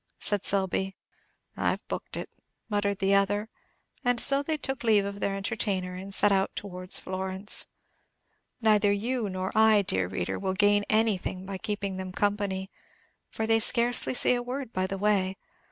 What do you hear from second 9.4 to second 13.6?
I, dear reader, will gain anything by keeping them company, for they